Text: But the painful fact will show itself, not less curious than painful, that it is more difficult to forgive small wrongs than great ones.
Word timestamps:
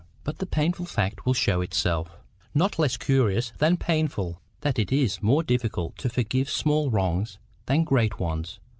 But 0.23 0.39
the 0.39 0.47
painful 0.47 0.87
fact 0.87 1.27
will 1.27 1.35
show 1.35 1.61
itself, 1.61 2.09
not 2.55 2.79
less 2.79 2.97
curious 2.97 3.53
than 3.59 3.77
painful, 3.77 4.41
that 4.61 4.79
it 4.79 4.91
is 4.91 5.21
more 5.21 5.43
difficult 5.43 5.95
to 5.99 6.09
forgive 6.09 6.49
small 6.49 6.89
wrongs 6.89 7.37
than 7.67 7.83
great 7.83 8.19
ones. 8.19 8.59